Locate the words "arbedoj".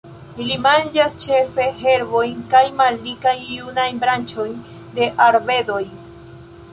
5.27-5.83